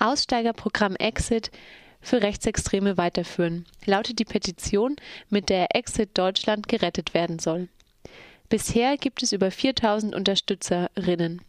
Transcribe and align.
Aussteigerprogramm 0.00 0.96
Exit 0.96 1.50
für 2.00 2.22
Rechtsextreme 2.22 2.96
weiterführen, 2.96 3.66
lautet 3.84 4.18
die 4.18 4.24
Petition, 4.24 4.96
mit 5.28 5.48
der 5.48 5.74
Exit 5.76 6.16
Deutschland 6.16 6.66
gerettet 6.66 7.14
werden 7.14 7.38
soll. 7.38 7.68
Bisher 8.48 8.96
gibt 8.96 9.22
es 9.22 9.32
über 9.32 9.50
4000 9.50 10.14
Unterstützerinnen. 10.14 11.42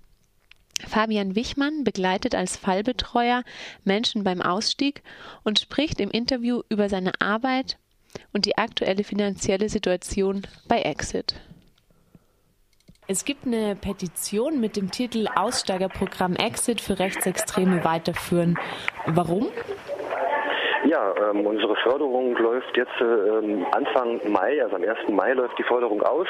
Fabian 0.87 1.35
Wichmann 1.35 1.83
begleitet 1.83 2.35
als 2.35 2.57
Fallbetreuer 2.57 3.43
Menschen 3.83 4.23
beim 4.23 4.41
Ausstieg 4.41 5.03
und 5.43 5.59
spricht 5.59 5.99
im 5.99 6.11
Interview 6.11 6.61
über 6.69 6.89
seine 6.89 7.19
Arbeit 7.21 7.77
und 8.33 8.45
die 8.45 8.57
aktuelle 8.57 9.03
finanzielle 9.03 9.69
Situation 9.69 10.45
bei 10.67 10.81
Exit. 10.81 11.35
Es 13.11 13.25
gibt 13.25 13.45
eine 13.45 13.75
Petition 13.75 14.61
mit 14.61 14.77
dem 14.77 14.89
Titel 14.89 15.27
Aussteigerprogramm 15.35 16.37
Exit 16.37 16.79
für 16.79 16.97
Rechtsextreme 16.97 17.83
weiterführen. 17.83 18.57
Warum? 19.05 19.47
Ja, 20.91 21.13
ähm, 21.15 21.45
unsere 21.45 21.73
Förderung 21.77 22.35
läuft 22.35 22.75
jetzt 22.75 22.99
ähm, 22.99 23.65
Anfang 23.71 24.19
Mai, 24.29 24.61
also 24.61 24.75
am 24.75 24.83
1. 24.83 25.07
Mai 25.07 25.31
läuft 25.31 25.57
die 25.57 25.63
Förderung 25.63 26.01
aus 26.01 26.27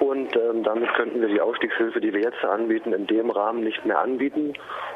und 0.00 0.34
ähm, 0.34 0.64
damit 0.64 0.92
könnten 0.94 1.20
wir 1.20 1.28
die 1.28 1.40
Ausstiegshilfe, 1.40 2.00
die 2.00 2.12
wir 2.12 2.20
jetzt 2.20 2.44
anbieten, 2.44 2.92
in 2.92 3.06
dem 3.06 3.30
Rahmen 3.30 3.62
nicht 3.62 3.86
mehr 3.86 4.00
anbieten. 4.00 4.54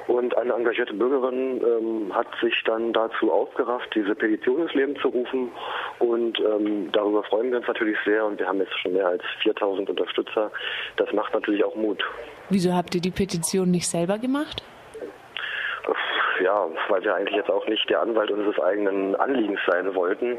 Und 0.09 0.37
eine 0.37 0.55
engagierte 0.55 0.93
Bürgerin 0.93 1.63
ähm, 1.63 2.17
hat 2.17 2.27
sich 2.43 2.53
dann 2.65 2.93
dazu 2.93 3.31
aufgerafft, 3.31 3.95
diese 3.95 4.17
Petition 4.17 4.63
ins 4.63 4.75
Leben 4.75 4.97
zu 4.97 5.07
rufen 5.07 5.53
und 6.01 6.41
ähm, 6.41 6.91
darüber 6.91 7.23
freuen 7.23 7.53
wir 7.53 7.59
uns 7.59 7.69
natürlich 7.69 7.99
sehr 8.05 8.25
und 8.25 8.41
wir 8.41 8.49
haben 8.49 8.59
jetzt 8.59 8.77
schon 8.81 8.95
mehr 8.95 9.07
als 9.07 9.23
4000 9.45 9.89
Unterstützer. 9.89 10.51
Das 10.97 11.13
macht 11.13 11.33
natürlich 11.33 11.63
auch 11.63 11.77
Mut. 11.77 12.03
Wieso 12.51 12.75
habt 12.75 12.93
ihr 12.97 13.01
die 13.01 13.13
Petition 13.13 13.71
nicht 13.71 13.87
selber 13.87 14.19
gemacht? 14.19 14.65
Ja, 16.43 16.69
weil 16.89 17.03
wir 17.03 17.15
eigentlich 17.15 17.37
jetzt 17.37 17.51
auch 17.51 17.67
nicht 17.67 17.89
der 17.91 18.01
Anwalt 18.01 18.31
unseres 18.31 18.59
eigenen 18.59 19.17
Anliegens 19.17 19.61
sein 19.67 19.95
wollten. 19.95 20.39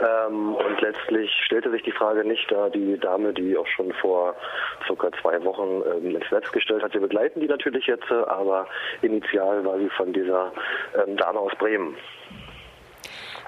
Ähm, 0.00 0.54
und 0.54 0.80
letztlich 0.80 1.30
stellte 1.44 1.70
sich 1.70 1.82
die 1.82 1.92
Frage 1.92 2.26
nicht, 2.26 2.50
da 2.50 2.68
die 2.68 2.98
Dame, 2.98 3.32
die 3.32 3.56
auch 3.56 3.66
schon 3.66 3.92
vor 3.94 4.34
circa 4.86 5.10
zwei 5.20 5.42
Wochen 5.44 5.82
ähm, 5.96 6.16
ins 6.16 6.30
Netz 6.30 6.50
gestellt 6.52 6.82
hat, 6.82 6.94
wir 6.94 7.00
begleiten 7.00 7.40
die 7.40 7.48
natürlich 7.48 7.86
jetzt, 7.86 8.10
aber 8.10 8.66
initial 9.02 9.64
war 9.64 9.78
sie 9.78 9.90
von 9.90 10.12
dieser 10.12 10.52
ähm, 11.06 11.16
Dame 11.16 11.38
aus 11.38 11.52
Bremen. 11.58 11.96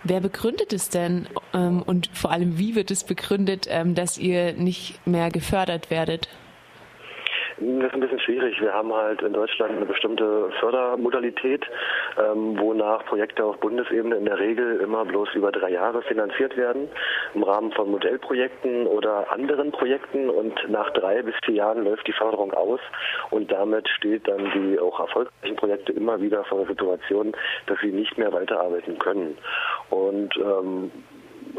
Wer 0.02 0.20
begründet 0.20 0.72
es 0.72 0.88
denn 0.88 1.28
ähm, 1.52 1.82
und 1.82 2.08
vor 2.14 2.30
allem 2.30 2.58
wie 2.58 2.74
wird 2.74 2.90
es 2.90 3.04
begründet, 3.04 3.66
ähm, 3.68 3.94
dass 3.94 4.16
ihr 4.16 4.54
nicht 4.54 5.06
mehr 5.06 5.30
gefördert 5.30 5.90
werdet? 5.90 6.28
Das 7.60 7.88
ist 7.88 7.92
ein 7.92 8.00
bisschen 8.00 8.20
schwierig. 8.20 8.58
Wir 8.58 8.72
haben 8.72 8.90
halt 8.90 9.20
in 9.20 9.34
Deutschland 9.34 9.76
eine 9.76 9.84
bestimmte 9.84 10.50
Fördermodalität, 10.60 11.62
ähm, 12.18 12.58
wonach 12.58 13.04
Projekte 13.04 13.44
auf 13.44 13.58
Bundesebene 13.58 14.16
in 14.16 14.24
der 14.24 14.38
Regel 14.38 14.80
immer 14.80 15.04
bloß 15.04 15.34
über 15.34 15.52
drei 15.52 15.68
Jahre 15.72 16.00
finanziert 16.00 16.56
werden, 16.56 16.88
im 17.34 17.42
Rahmen 17.42 17.70
von 17.72 17.90
Modellprojekten 17.90 18.86
oder 18.86 19.30
anderen 19.30 19.72
Projekten. 19.72 20.30
Und 20.30 20.54
nach 20.70 20.88
drei 20.94 21.20
bis 21.20 21.34
vier 21.44 21.56
Jahren 21.56 21.84
läuft 21.84 22.06
die 22.06 22.14
Förderung 22.14 22.54
aus 22.54 22.80
und 23.28 23.52
damit 23.52 23.86
steht 23.90 24.26
dann 24.26 24.50
die 24.54 24.78
auch 24.78 24.98
erfolgreichen 24.98 25.56
Projekte 25.56 25.92
immer 25.92 26.18
wieder 26.22 26.44
vor 26.44 26.60
der 26.60 26.68
Situation, 26.68 27.32
dass 27.66 27.78
sie 27.80 27.92
nicht 27.92 28.16
mehr 28.16 28.32
weiterarbeiten 28.32 28.98
können. 28.98 29.36
Und 29.90 30.34
ähm, 30.38 30.90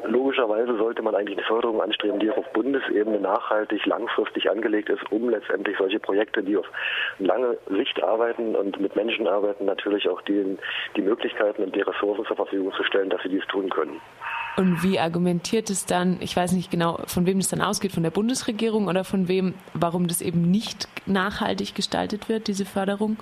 logischerweise 0.05 0.77
sollte 0.77 1.01
man 1.01 1.15
eigentlich 1.15 1.37
eine 1.37 1.47
Förderung 1.47 1.81
anstreben, 1.81 2.19
die 2.19 2.31
auch 2.31 2.37
auf 2.37 2.53
Bundesebene 2.53 3.19
nachhaltig, 3.19 3.85
langfristig 3.85 4.49
angelegt 4.49 4.89
ist, 4.89 5.03
um 5.11 5.29
letztendlich 5.29 5.77
solche 5.77 5.99
Projekte, 5.99 6.43
die 6.43 6.57
auf 6.57 6.65
lange 7.19 7.57
Sicht 7.69 8.01
arbeiten 8.03 8.55
und 8.55 8.79
mit 8.79 8.95
Menschen 8.95 9.27
arbeiten, 9.27 9.65
natürlich 9.65 10.07
auch 10.09 10.21
die, 10.21 10.57
die 10.95 11.01
Möglichkeiten 11.01 11.63
und 11.63 11.75
die 11.75 11.81
Ressourcen 11.81 12.25
zur 12.25 12.35
Verfügung 12.35 12.73
zu 12.73 12.83
stellen, 12.83 13.09
dass 13.09 13.21
sie 13.23 13.29
dies 13.29 13.45
tun 13.47 13.69
können. 13.69 14.01
Und 14.57 14.83
wie 14.83 14.99
argumentiert 14.99 15.69
es 15.69 15.85
dann, 15.85 16.17
ich 16.19 16.35
weiß 16.35 16.51
nicht 16.51 16.69
genau, 16.69 16.99
von 17.07 17.25
wem 17.25 17.39
das 17.39 17.49
dann 17.49 17.61
ausgeht, 17.61 17.93
von 17.93 18.03
der 18.03 18.11
Bundesregierung 18.11 18.87
oder 18.87 19.03
von 19.03 19.27
wem, 19.27 19.53
warum 19.73 20.07
das 20.07 20.21
eben 20.21 20.51
nicht 20.51 20.87
nachhaltig 21.05 21.73
gestaltet 21.73 22.27
wird, 22.27 22.47
diese 22.47 22.65
Förderung? 22.65 23.17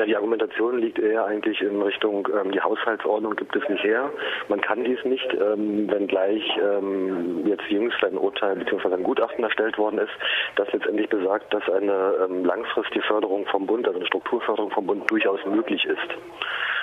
Ja, 0.00 0.06
die 0.06 0.16
Argumentation 0.16 0.78
liegt 0.78 0.98
eher 0.98 1.26
eigentlich 1.26 1.60
in 1.60 1.82
Richtung, 1.82 2.26
ähm, 2.32 2.52
die 2.52 2.60
Haushaltsordnung 2.62 3.36
gibt 3.36 3.54
es 3.54 3.68
nicht 3.68 3.84
her. 3.84 4.10
Man 4.48 4.62
kann 4.62 4.82
dies 4.82 5.04
nicht, 5.04 5.28
ähm, 5.34 5.90
wenngleich 5.90 6.42
ähm, 6.56 7.46
jetzt 7.46 7.64
jüngst 7.68 8.02
ein 8.02 8.16
Urteil 8.16 8.56
bzw. 8.56 8.94
ein 8.94 9.02
Gutachten 9.02 9.44
erstellt 9.44 9.76
worden 9.76 9.98
ist, 9.98 10.12
das 10.56 10.72
letztendlich 10.72 11.10
besagt, 11.10 11.52
dass 11.52 11.68
eine 11.68 12.14
ähm, 12.24 12.46
langfristige 12.46 13.02
Förderung 13.02 13.44
vom 13.48 13.66
Bund, 13.66 13.86
also 13.86 13.98
eine 13.98 14.06
Strukturförderung 14.06 14.70
vom 14.70 14.86
Bund 14.86 15.10
durchaus 15.10 15.44
möglich 15.44 15.84
ist. 15.84 15.98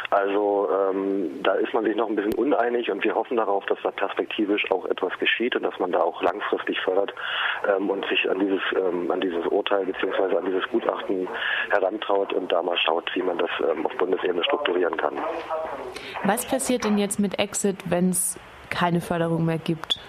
Also 0.09 0.69
ähm, 0.71 1.43
da 1.43 1.53
ist 1.55 1.73
man 1.73 1.83
sich 1.83 1.95
noch 1.95 2.07
ein 2.07 2.15
bisschen 2.15 2.33
uneinig 2.35 2.89
und 2.89 3.03
wir 3.03 3.13
hoffen 3.13 3.35
darauf, 3.35 3.65
dass 3.65 3.77
da 3.83 3.91
perspektivisch 3.91 4.71
auch 4.71 4.85
etwas 4.85 5.11
geschieht 5.19 5.55
und 5.55 5.63
dass 5.63 5.77
man 5.79 5.91
da 5.91 5.99
auch 5.99 6.21
langfristig 6.21 6.79
fördert 6.79 7.13
ähm, 7.67 7.89
und 7.89 8.05
sich 8.07 8.29
an 8.29 8.39
dieses, 8.39 8.61
ähm, 8.75 9.11
an 9.11 9.19
dieses 9.19 9.45
Urteil 9.47 9.85
bzw. 9.85 10.37
an 10.37 10.45
dieses 10.45 10.63
Gutachten 10.69 11.27
herantraut 11.71 12.31
und 12.31 12.51
da 12.51 12.63
mal 12.63 12.77
schaut, 12.77 13.09
wie 13.15 13.21
man 13.21 13.37
das 13.37 13.49
ähm, 13.69 13.85
auf 13.85 13.93
Bundesebene 13.97 14.43
strukturieren 14.45 14.95
kann. 14.95 15.13
Was 16.23 16.45
passiert 16.45 16.85
denn 16.85 16.97
jetzt 16.97 17.19
mit 17.19 17.37
Exit, 17.39 17.77
wenn 17.89 18.09
es 18.09 18.39
keine 18.69 19.01
Förderung 19.01 19.45
mehr 19.45 19.57
gibt? 19.57 19.99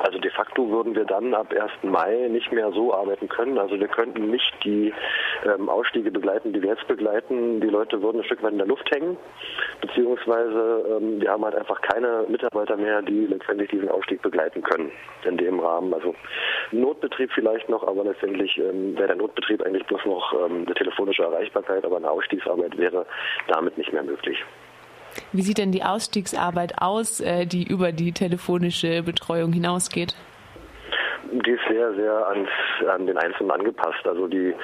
Also 0.00 0.18
de 0.18 0.30
facto 0.30 0.68
würden 0.68 0.94
wir 0.94 1.06
dann 1.06 1.32
ab 1.32 1.50
1. 1.50 1.90
Mai 1.90 2.28
nicht 2.28 2.52
mehr 2.52 2.70
so 2.72 2.92
arbeiten 2.92 3.26
können. 3.26 3.58
Also 3.58 3.80
wir 3.80 3.88
könnten 3.88 4.30
nicht 4.30 4.52
die 4.62 4.92
ähm, 5.44 5.68
Ausstiege 5.68 6.10
begleiten, 6.10 6.52
die 6.52 6.62
wir 6.62 6.70
jetzt 6.70 6.86
begleiten. 6.86 7.60
Die 7.60 7.68
Leute 7.68 8.00
würden 8.02 8.20
ein 8.20 8.24
Stück 8.24 8.42
weit 8.42 8.52
in 8.52 8.58
der 8.58 8.66
Luft 8.66 8.90
hängen, 8.94 9.16
beziehungsweise 9.80 10.84
ähm, 10.96 11.20
wir 11.20 11.30
haben 11.30 11.44
halt 11.44 11.54
einfach 11.54 11.80
keine 11.82 12.24
Mitarbeiter 12.28 12.76
mehr, 12.76 13.02
die 13.02 13.26
letztendlich 13.26 13.70
diesen 13.70 13.88
Ausstieg 13.88 14.22
begleiten 14.22 14.62
können 14.62 14.90
in 15.24 15.36
dem 15.36 15.60
Rahmen. 15.60 15.92
Also 15.94 16.14
Notbetrieb 16.72 17.30
vielleicht 17.32 17.68
noch, 17.68 17.86
aber 17.86 18.04
letztendlich 18.04 18.56
ähm, 18.58 18.96
wäre 18.96 19.08
der 19.08 19.16
Notbetrieb 19.16 19.62
eigentlich 19.62 19.86
bloß 19.86 20.04
noch 20.04 20.32
ähm, 20.44 20.64
eine 20.66 20.74
telefonische 20.74 21.22
Erreichbarkeit, 21.22 21.84
aber 21.84 21.96
eine 21.96 22.10
Ausstiegsarbeit 22.10 22.76
wäre 22.76 23.06
damit 23.48 23.76
nicht 23.78 23.92
mehr 23.92 24.02
möglich. 24.02 24.44
Wie 25.32 25.42
sieht 25.42 25.58
denn 25.58 25.72
die 25.72 25.82
Ausstiegsarbeit 25.82 26.80
aus, 26.80 27.20
äh, 27.20 27.46
die 27.46 27.66
über 27.66 27.92
die 27.92 28.12
telefonische 28.12 29.02
Betreuung 29.02 29.52
hinausgeht? 29.52 30.14
Die 31.32 31.50
ist 31.50 31.62
sehr, 31.68 31.94
sehr 31.94 32.28
ans, 32.28 32.48
an 32.88 33.06
den 33.06 33.16
Einzelnen 33.18 33.50
angepasst. 33.50 34.06
Also 34.06 34.28
die 34.28 34.54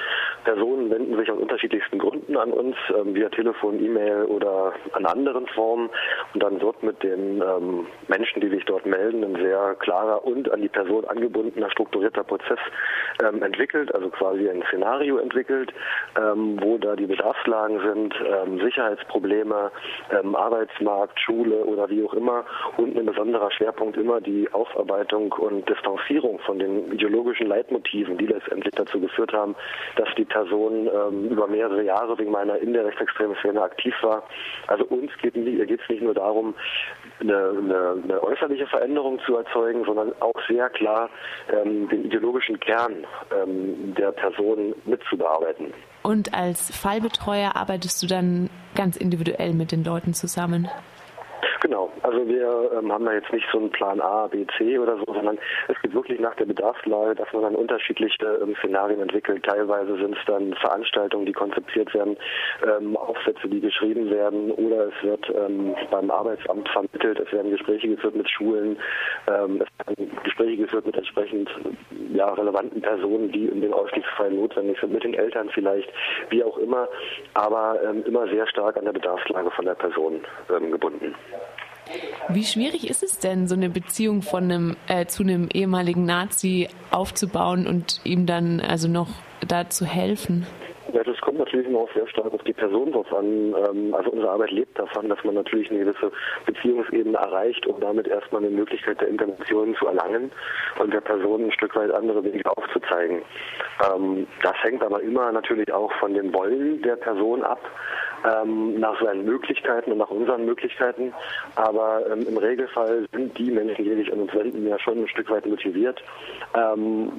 Personen 0.43 0.89
wenden 0.89 1.17
sich 1.17 1.31
aus 1.31 1.39
unterschiedlichsten 1.39 1.99
Gründen 1.99 2.37
an 2.37 2.51
uns, 2.51 2.75
ähm, 2.89 3.15
via 3.15 3.29
Telefon, 3.29 3.83
E-Mail 3.83 4.25
oder 4.25 4.73
an 4.93 5.05
anderen 5.05 5.47
Formen. 5.47 5.89
Und 6.33 6.43
dann 6.43 6.61
wird 6.61 6.81
mit 6.83 7.01
den 7.03 7.41
ähm, 7.41 7.87
Menschen, 8.07 8.41
die 8.41 8.49
sich 8.49 8.65
dort 8.65 8.85
melden, 8.85 9.23
ein 9.23 9.35
sehr 9.35 9.75
klarer 9.79 10.25
und 10.25 10.51
an 10.51 10.61
die 10.61 10.69
Person 10.69 11.05
angebundener, 11.05 11.69
strukturierter 11.71 12.23
Prozess 12.23 12.59
ähm, 13.23 13.43
entwickelt, 13.43 13.93
also 13.93 14.09
quasi 14.09 14.49
ein 14.49 14.63
Szenario 14.67 15.17
entwickelt, 15.17 15.73
ähm, 16.17 16.57
wo 16.61 16.77
da 16.77 16.95
die 16.95 17.05
Bedarfslagen 17.05 17.79
sind, 17.81 18.15
ähm, 18.25 18.59
Sicherheitsprobleme, 18.59 19.71
ähm, 20.11 20.35
Arbeitsmarkt, 20.35 21.19
Schule 21.19 21.63
oder 21.65 21.89
wie 21.89 22.03
auch 22.03 22.13
immer 22.13 22.45
und 22.77 22.97
ein 22.97 23.05
besonderer 23.05 23.51
Schwerpunkt 23.51 23.97
immer 23.97 24.21
die 24.21 24.51
Aufarbeitung 24.51 25.31
und 25.33 25.67
Distanzierung 25.69 26.39
von 26.39 26.59
den 26.59 26.91
ideologischen 26.91 27.47
Leitmotiven, 27.47 28.17
die 28.17 28.27
letztendlich 28.27 28.73
dazu 28.75 28.99
geführt 28.99 29.33
haben, 29.33 29.55
dass 29.95 30.09
die 30.15 30.25
Person 30.31 30.87
ähm, 30.87 31.25
über 31.29 31.47
mehrere 31.47 31.83
Jahre 31.83 32.17
wegen 32.17 32.31
meiner 32.31 32.57
in 32.57 32.73
der 32.73 32.85
rechtsextremen 32.85 33.35
Szene 33.37 33.61
aktiv 33.61 33.93
war. 34.01 34.23
Also 34.67 34.85
uns 34.85 35.11
geht 35.21 35.35
es 35.35 35.89
nicht 35.89 36.01
nur 36.01 36.13
darum, 36.13 36.55
eine, 37.19 37.35
eine, 37.35 38.03
eine, 38.03 38.23
äußerliche 38.23 38.67
Veränderung 38.67 39.19
zu 39.25 39.37
erzeugen, 39.37 39.83
sondern 39.85 40.13
auch 40.19 40.35
sehr 40.47 40.69
klar 40.69 41.09
ähm, 41.51 41.87
den 41.89 42.05
ideologischen 42.05 42.59
Kern 42.59 43.05
ähm, 43.35 43.93
der 43.95 44.11
Person 44.11 44.73
mitzubearbeiten. 44.85 45.73
Und 46.03 46.33
als 46.33 46.75
Fallbetreuer 46.75 47.55
arbeitest 47.55 48.01
du 48.01 48.07
dann 48.07 48.49
ganz 48.75 48.97
individuell 48.97 49.53
mit 49.53 49.71
den 49.71 49.83
Leuten 49.83 50.13
zusammen? 50.13 50.69
Genau, 51.61 51.91
also 52.01 52.27
wir 52.27 52.71
ähm, 52.75 52.91
haben 52.91 53.05
da 53.05 53.13
jetzt 53.13 53.31
nicht 53.31 53.45
so 53.51 53.59
einen 53.59 53.69
Plan 53.69 54.01
A, 54.01 54.25
B, 54.25 54.47
C 54.57 54.79
oder 54.79 54.97
so, 54.97 55.13
sondern 55.13 55.37
es 55.67 55.79
geht 55.83 55.93
wirklich 55.93 56.19
nach 56.19 56.33
der 56.35 56.45
Bedarfslage, 56.45 57.13
dass 57.13 57.31
man 57.33 57.43
dann 57.43 57.55
unterschiedliche 57.55 58.39
ähm, 58.41 58.55
Szenarien 58.57 58.99
entwickelt. 58.99 59.45
Teilweise 59.45 59.95
sind 59.97 60.17
es 60.17 60.25
dann 60.25 60.55
Veranstaltungen, 60.55 61.27
die 61.27 61.33
konzipiert 61.33 61.93
werden, 61.93 62.17
ähm, 62.65 62.97
Aufsätze, 62.97 63.47
die 63.47 63.61
geschrieben 63.61 64.09
werden 64.09 64.49
oder 64.49 64.87
es 64.87 65.03
wird 65.03 65.31
ähm, 65.35 65.75
beim 65.91 66.09
Arbeitsamt 66.09 66.67
vermittelt, 66.69 67.19
es 67.19 67.31
werden 67.31 67.51
Gespräche 67.51 67.89
geführt 67.89 68.15
mit 68.15 68.27
Schulen, 68.27 68.77
ähm, 69.27 69.61
es 69.61 69.87
werden 69.87 70.11
Gespräche 70.23 70.57
geführt 70.63 70.87
mit 70.87 70.97
entsprechend 70.97 71.47
ja, 72.11 72.33
relevanten 72.33 72.81
Personen, 72.81 73.31
die 73.31 73.45
in 73.45 73.61
dem 73.61 73.73
Ausstiegsfall 73.73 74.31
notwendig 74.31 74.79
sind, 74.79 74.93
mit 74.93 75.03
den 75.03 75.13
Eltern 75.13 75.47
vielleicht, 75.53 75.89
wie 76.29 76.43
auch 76.43 76.57
immer, 76.57 76.87
aber 77.35 77.79
ähm, 77.87 78.03
immer 78.07 78.27
sehr 78.29 78.47
stark 78.47 78.77
an 78.77 78.85
der 78.85 78.93
Bedarfslage 78.93 79.51
von 79.51 79.65
der 79.65 79.75
Person 79.75 80.21
gebunden. 80.47 81.13
Wie 82.29 82.43
schwierig 82.43 82.89
ist 82.89 83.03
es 83.03 83.19
denn, 83.19 83.47
so 83.47 83.55
eine 83.55 83.69
Beziehung 83.69 84.21
von 84.21 84.43
einem 84.43 84.77
äh, 84.87 85.05
zu 85.05 85.23
einem 85.23 85.49
ehemaligen 85.53 86.05
Nazi 86.05 86.69
aufzubauen 86.91 87.67
und 87.67 87.99
ihm 88.03 88.25
dann 88.25 88.61
also 88.61 88.87
noch 88.87 89.09
da 89.45 89.69
zu 89.69 89.85
helfen? 89.85 90.45
Ja, 90.93 91.03
das 91.03 91.19
kommt 91.21 91.37
natürlich 91.39 91.67
immer 91.67 91.79
auch 91.79 91.93
sehr 91.93 92.07
stark 92.07 92.33
auf 92.33 92.43
die 92.43 92.53
Person 92.53 92.91
drauf 92.91 93.13
an. 93.13 93.25
Ähm, 93.25 93.93
also 93.93 94.11
unsere 94.11 94.29
Arbeit 94.29 94.51
lebt 94.51 94.77
davon, 94.77 95.07
dass 95.07 95.23
man 95.23 95.35
natürlich 95.35 95.69
eine 95.69 95.79
gewisse 95.79 96.11
Beziehungsebene 96.45 97.17
erreicht, 97.17 97.65
um 97.65 97.79
damit 97.79 98.07
erstmal 98.07 98.43
eine 98.43 98.51
Möglichkeit 98.51 98.99
der 98.99 99.07
Intervention 99.07 99.75
zu 99.75 99.87
erlangen 99.87 100.31
und 100.79 100.93
der 100.93 101.01
Person 101.01 101.45
ein 101.45 101.51
Stück 101.51 101.75
weit 101.75 101.91
andere 101.91 102.23
Wege 102.23 102.49
aufzuzeigen. 102.57 103.21
Ähm, 103.85 104.27
das 104.43 104.55
hängt 104.63 104.83
aber 104.83 105.01
immer 105.01 105.31
natürlich 105.31 105.71
auch 105.71 105.91
von 105.93 106.13
dem 106.13 106.33
Wollen 106.33 106.81
der 106.81 106.97
Person 106.97 107.43
ab 107.43 107.61
ähm, 108.25 108.79
nach 108.79 109.01
seinen 109.01 109.25
Möglichkeiten 109.25 109.91
und 109.91 109.97
nach 109.97 110.09
unseren 110.09 110.45
Möglichkeiten. 110.45 111.13
Aber 111.55 112.03
ähm, 112.11 112.25
im 112.27 112.37
Regelfall 112.37 113.07
sind 113.11 113.37
die 113.37 113.51
Menschen, 113.51 113.85
die 113.85 113.95
sich 113.95 114.11
an 114.11 114.21
uns 114.21 114.33
wenden, 114.33 114.67
ja 114.67 114.79
schon 114.79 114.99
ein 114.99 115.07
Stück 115.07 115.29
weit 115.29 115.45
motiviert, 115.45 116.01
ähm, 116.55 117.11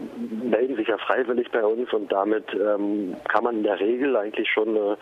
melden 0.43 0.77
sich 0.77 0.89
ja 0.89 0.99
freiwillig 0.99 1.51
bei 1.51 1.65
uns 1.65 1.93
und 1.93 2.11
damit 2.13 2.45
ähm, 2.55 3.17
kann 3.29 3.45
man 3.45 3.57
in 3.57 3.63
der 3.63 3.81
Regel 3.81 4.17
eigentlich 4.17 4.49
schon 4.51 4.69
eine 4.69 4.97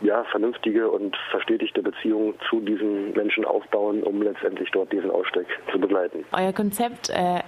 ja, 0.00 0.24
vernünftige 0.24 0.88
und 0.90 1.16
verstetigte 1.30 1.82
Beziehung 1.82 2.34
zu 2.48 2.60
diesen 2.60 3.12
Menschen 3.12 3.44
aufbauen, 3.44 4.02
um 4.02 4.22
letztendlich 4.22 4.70
dort 4.70 4.92
diesen 4.92 5.10
Ausstieg 5.10 5.46
zu 5.72 5.78
begleiten. 5.78 6.24
Euer 6.32 6.52
Konzept 6.52 7.10
äh, 7.10 7.40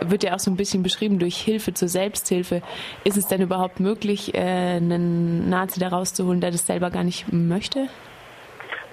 wird 0.00 0.22
ja 0.22 0.34
auch 0.34 0.38
so 0.38 0.50
ein 0.50 0.56
bisschen 0.56 0.82
beschrieben 0.82 1.18
durch 1.18 1.36
Hilfe 1.36 1.74
zur 1.74 1.88
Selbsthilfe. 1.88 2.62
Ist 3.04 3.16
es 3.16 3.26
denn 3.26 3.40
überhaupt 3.40 3.80
möglich, 3.80 4.34
äh, 4.34 4.38
einen 4.38 5.48
Nazi 5.48 5.80
da 5.80 5.88
rauszuholen, 5.88 6.40
der 6.40 6.50
das 6.50 6.66
selber 6.66 6.90
gar 6.90 7.04
nicht 7.04 7.32
möchte? 7.32 7.88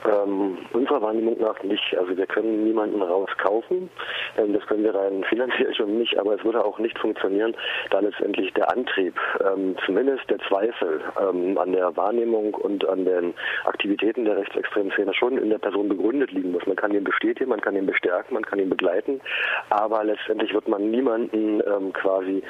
Ähm, 0.05 0.57
unserer 0.73 1.01
Wahrnehmung 1.01 1.39
nach 1.39 1.61
nicht. 1.63 1.95
Also 1.97 2.17
wir 2.17 2.25
können 2.25 2.63
niemanden 2.63 3.01
rauskaufen. 3.01 3.89
Ähm, 4.37 4.53
das 4.53 4.65
können 4.67 4.83
wir 4.83 4.93
rein 4.93 5.23
finanziell 5.29 5.73
schon 5.73 5.97
nicht, 5.97 6.17
aber 6.19 6.35
es 6.35 6.43
würde 6.43 6.63
auch 6.63 6.79
nicht 6.79 6.97
funktionieren, 6.99 7.55
da 7.89 7.99
letztendlich 7.99 8.51
der 8.53 8.71
Antrieb, 8.71 9.15
ähm, 9.41 9.75
zumindest 9.85 10.29
der 10.29 10.39
Zweifel 10.39 11.01
ähm, 11.19 11.57
an 11.57 11.71
der 11.71 11.95
Wahrnehmung 11.95 12.53
und 12.53 12.87
an 12.87 13.05
den 13.05 13.33
Aktivitäten 13.65 14.25
der 14.25 14.37
rechtsextremen 14.37 14.91
Szene 14.91 15.13
schon 15.13 15.37
in 15.37 15.49
der 15.49 15.59
Person 15.59 15.87
begründet 15.87 16.31
liegen 16.31 16.51
muss. 16.51 16.65
Man 16.65 16.75
kann 16.75 16.93
ihn 16.93 17.03
bestätigen, 17.03 17.49
man 17.49 17.61
kann 17.61 17.75
ihn 17.75 17.85
bestärken, 17.85 18.33
man 18.33 18.45
kann 18.45 18.59
ihn 18.59 18.69
begleiten, 18.69 19.21
aber 19.69 20.03
letztendlich 20.03 20.53
wird 20.53 20.67
man 20.67 20.91
niemanden 20.91 21.61
ähm, 21.65 21.93
quasi 21.93 22.43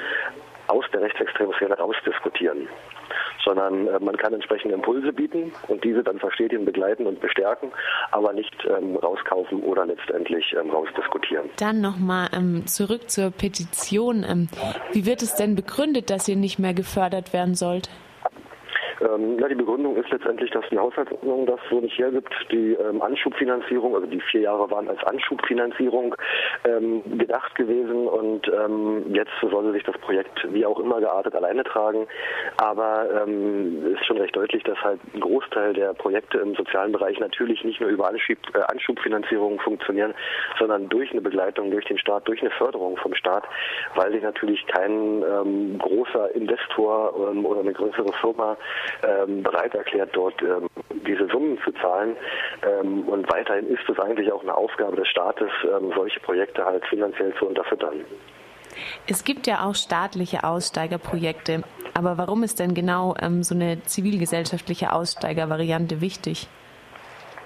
aus 0.66 0.84
der 0.92 1.02
rechtsextremen 1.02 1.54
Szene 1.54 1.76
rausdiskutieren 1.76 2.68
sondern 3.44 3.86
äh, 3.88 3.98
man 4.00 4.16
kann 4.16 4.32
entsprechende 4.32 4.74
Impulse 4.74 5.12
bieten 5.12 5.52
und 5.68 5.84
diese 5.84 6.02
dann 6.02 6.18
verstetigen, 6.18 6.64
begleiten 6.64 7.06
und 7.06 7.20
bestärken, 7.20 7.70
aber 8.10 8.32
nicht 8.32 8.54
ähm, 8.64 8.96
rauskaufen 8.96 9.62
oder 9.62 9.86
letztendlich 9.86 10.54
ähm, 10.58 10.70
rausdiskutieren. 10.70 11.50
Dann 11.58 11.80
nochmal 11.80 12.28
ähm, 12.32 12.66
zurück 12.66 13.10
zur 13.10 13.30
Petition. 13.30 14.24
Ähm, 14.28 14.48
wie 14.92 15.06
wird 15.06 15.22
es 15.22 15.34
denn 15.34 15.54
begründet, 15.54 16.10
dass 16.10 16.28
ihr 16.28 16.36
nicht 16.36 16.58
mehr 16.58 16.74
gefördert 16.74 17.32
werden 17.32 17.54
sollt? 17.54 17.88
Ähm, 19.04 19.38
ja, 19.38 19.48
die 19.48 19.54
Begründung 19.54 19.96
ist 19.96 20.10
letztendlich, 20.10 20.50
dass 20.50 20.64
die 20.70 20.78
Haushaltsordnung 20.78 21.46
das 21.46 21.60
so 21.70 21.80
nicht 21.80 21.98
hergibt. 21.98 22.32
Die 22.50 22.72
ähm, 22.72 23.02
Anschubfinanzierung, 23.02 23.94
also 23.94 24.06
die 24.06 24.20
vier 24.20 24.42
Jahre 24.42 24.70
waren 24.70 24.88
als 24.88 25.02
Anschubfinanzierung 25.04 26.14
ähm, 26.64 27.02
gedacht 27.18 27.54
gewesen 27.54 28.06
und 28.06 28.48
ähm, 28.48 29.14
jetzt 29.14 29.32
soll 29.40 29.72
sich 29.72 29.82
das 29.84 29.98
Projekt 29.98 30.46
wie 30.52 30.64
auch 30.64 30.78
immer 30.80 31.00
geartet 31.00 31.34
alleine 31.34 31.64
tragen. 31.64 32.06
Aber 32.56 33.06
ähm, 33.26 33.94
ist 33.94 34.06
schon 34.06 34.18
recht 34.18 34.36
deutlich, 34.36 34.62
dass 34.64 34.78
halt 34.82 35.00
ein 35.12 35.20
Großteil 35.20 35.74
der 35.74 35.94
Projekte 35.94 36.38
im 36.38 36.54
sozialen 36.54 36.92
Bereich 36.92 37.18
natürlich 37.18 37.62
nicht 37.64 37.80
nur 37.80 37.90
über 37.90 38.08
Anschub, 38.08 38.38
äh, 38.54 38.60
Anschubfinanzierung 38.72 39.60
funktionieren, 39.60 40.14
sondern 40.58 40.88
durch 40.88 41.10
eine 41.12 41.20
Begleitung 41.20 41.70
durch 41.70 41.84
den 41.86 41.98
Staat, 41.98 42.26
durch 42.28 42.40
eine 42.40 42.50
Förderung 42.50 42.96
vom 42.96 43.14
Staat, 43.14 43.44
weil 43.94 44.12
sich 44.12 44.22
natürlich 44.22 44.66
kein 44.66 45.22
ähm, 45.22 45.78
großer 45.78 46.34
Investor 46.34 47.14
oder 47.16 47.60
eine 47.60 47.72
größere 47.72 48.12
Firma 48.20 48.56
ähm, 49.02 49.42
bereit 49.42 49.74
erklärt, 49.74 50.10
dort 50.12 50.40
ähm, 50.42 50.68
diese 51.06 51.26
Summen 51.28 51.58
zu 51.64 51.72
zahlen. 51.72 52.16
Ähm, 52.62 53.08
und 53.08 53.30
weiterhin 53.32 53.68
ist 53.68 53.88
es 53.88 53.98
eigentlich 53.98 54.30
auch 54.32 54.42
eine 54.42 54.56
Aufgabe 54.56 54.96
des 54.96 55.08
Staates, 55.08 55.50
ähm, 55.64 55.92
solche 55.94 56.20
Projekte 56.20 56.64
halt 56.64 56.84
finanziell 56.86 57.34
zu 57.38 57.46
unterfüttern. 57.46 58.04
Es 59.06 59.24
gibt 59.24 59.46
ja 59.46 59.64
auch 59.64 59.74
staatliche 59.74 60.44
Aussteigerprojekte. 60.44 61.62
Aber 61.94 62.18
warum 62.18 62.42
ist 62.42 62.58
denn 62.58 62.74
genau 62.74 63.14
ähm, 63.20 63.42
so 63.42 63.54
eine 63.54 63.82
zivilgesellschaftliche 63.84 64.92
Aussteigervariante 64.92 66.00
wichtig? 66.00 66.48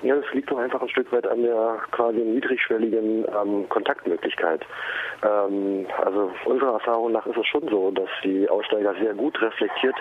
Ja, 0.03 0.15
das 0.15 0.33
liegt 0.33 0.49
doch 0.51 0.59
einfach 0.59 0.81
ein 0.81 0.89
Stück 0.89 1.11
weit 1.11 1.27
an 1.27 1.43
der 1.43 1.81
quasi 1.91 2.19
niedrigschwelligen 2.19 3.25
ähm, 3.25 3.69
Kontaktmöglichkeit. 3.69 4.65
Ähm, 5.25 5.87
also 6.05 6.31
unserer 6.45 6.75
Erfahrung 6.75 7.11
nach 7.11 7.27
ist 7.27 7.37
es 7.37 7.47
schon 7.47 7.67
so, 7.69 7.91
dass 7.91 8.09
die 8.23 8.49
Aussteiger 8.49 8.95
sehr 9.01 9.15
gut 9.15 9.41
reflektiert 9.43 9.97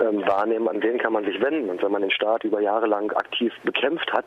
ähm, 0.00 0.24
wahrnehmen, 0.28 0.68
an 0.68 0.80
wen 0.80 0.98
kann 0.98 1.12
man 1.12 1.24
sich 1.24 1.40
wenden. 1.42 1.70
Und 1.70 1.82
wenn 1.82 1.90
man 1.90 2.02
den 2.02 2.12
Staat 2.12 2.44
über 2.44 2.60
Jahre 2.60 2.86
lang 2.86 3.10
aktiv 3.12 3.52
bekämpft 3.64 4.12
hat, 4.12 4.26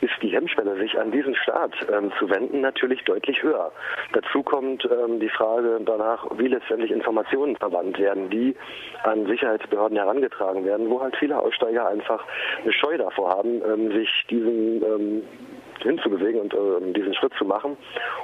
ist 0.00 0.14
die 0.22 0.28
Hemmschwelle, 0.28 0.76
sich 0.76 0.96
an 0.96 1.10
diesen 1.10 1.34
Staat 1.34 1.74
ähm, 1.92 2.12
zu 2.20 2.30
wenden, 2.30 2.60
natürlich 2.60 3.02
deutlich 3.02 3.42
höher. 3.42 3.72
Dazu 4.12 4.44
kommt 4.44 4.84
ähm, 4.84 5.18
die 5.18 5.28
Frage 5.28 5.80
danach, 5.84 6.26
wie 6.36 6.46
letztendlich 6.46 6.92
Informationen 6.92 7.56
verwandt 7.56 7.98
werden, 7.98 8.30
die 8.30 8.54
an 9.02 9.26
Sicherheitsbehörden 9.26 9.96
herangetragen 9.96 10.64
werden, 10.64 10.88
wo 10.88 11.00
halt 11.00 11.16
viele 11.16 11.36
Aussteiger 11.36 11.88
einfach 11.88 12.24
eine 12.62 12.72
Scheu 12.72 12.96
davor 12.96 13.30
haben, 13.30 13.60
ähm, 13.64 13.90
sich 13.90 14.08
diesen 14.30 14.51
diesen 14.52 14.82
ähm, 14.84 15.22
hinzubewegen 15.82 16.40
und 16.40 16.54
äh, 16.54 16.92
diesen 16.92 17.14
Schritt 17.14 17.32
zu 17.34 17.44
machen. 17.44 17.76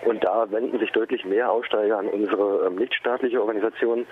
Und 0.04 0.22
da 0.24 0.50
wenden 0.50 0.78
sich 0.78 0.90
deutlich 0.92 1.24
mehr 1.24 1.50
Aussteiger 1.50 1.98
an 1.98 2.08
unsere 2.08 2.66
ähm, 2.66 2.76
nichtstaatliche 2.76 3.40
Organisation, 3.40 4.06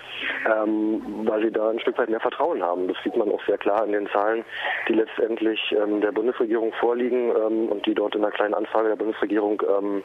ähm, 0.47 1.03
weil 1.25 1.43
sie 1.43 1.53
da 1.53 1.71
ein 1.71 1.81
Stück 1.81 1.99
weit 1.99 2.09
mehr 2.09 2.21
Vertrauen 2.21 2.63
haben. 2.63 2.89
Das 2.89 2.97
sieht 3.05 3.17
man 3.17 3.31
auch 3.31 3.45
sehr 3.47 3.59
klar 3.59 3.85
in 3.85 3.93
den 3.93 4.09
Zahlen, 4.09 4.45
die 4.89 4.95
letztendlich 4.95 5.61
ähm, 5.73 6.01
der 6.01 6.13
Bundesregierung 6.13 6.73
vorliegen 6.75 7.31
ähm, 7.31 7.69
und 7.69 7.87
die 7.87 7.95
dort 7.95 8.15
in 8.15 8.23
einer 8.23 8.33
kleinen 8.33 8.55
Anfrage 8.55 8.89
der 8.89 8.97
Bundesregierung 8.97 9.63
ähm, 9.79 10.03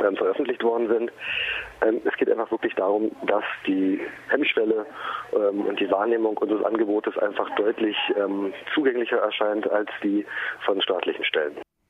ähm, 0.00 0.16
veröffentlicht 0.16 0.62
worden 0.62 0.88
sind. 0.88 1.12
Ähm, 1.84 2.00
es 2.04 2.16
geht 2.16 2.30
einfach 2.30 2.50
wirklich 2.50 2.74
darum, 2.74 3.10
dass 3.26 3.44
die 3.66 4.00
Hemmschwelle 4.28 4.86
ähm, 5.34 5.62
und 5.62 5.78
die 5.80 5.90
Wahrnehmung 5.90 6.36
unseres 6.38 6.64
Angebotes 6.64 7.16
einfach 7.18 7.48
deutlich 7.56 7.96
zugänglicher 8.74 9.18
erscheint 9.18 9.70
als 9.70 9.90
die 10.02 10.24
von 10.64 10.80
staatlichen 10.80 11.24
Stellen. 11.24 11.65